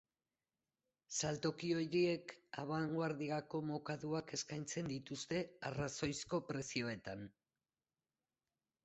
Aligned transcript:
Saltoki 1.17 1.67
horiek 1.81 2.33
abangoardiako 2.63 3.61
mokaduak 3.73 4.33
eskaintzen 4.39 4.89
dituzte 4.95 5.43
arrazoizko 5.71 6.41
prezioetan. 6.49 7.23